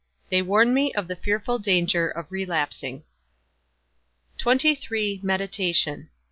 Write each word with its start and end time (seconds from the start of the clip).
They 0.29 0.41
warn 0.41 0.73
me 0.73 0.91
of 0.95 1.07
the 1.07 1.15
fearful 1.15 1.59
danger 1.59 2.09
of 2.09 2.31
relapsing. 2.31 3.03
XXIII. 4.43 5.19
MEDITATION. 5.21 6.09